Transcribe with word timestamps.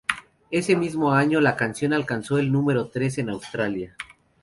Ese 0.49 0.75
mismo 0.75 1.13
año, 1.13 1.39
la 1.41 1.55
canción 1.55 1.93
alcanzó 1.93 2.39
el 2.39 2.51
número 2.51 2.87
tres 2.89 3.19
en 3.19 3.29
Australia. 3.29 3.95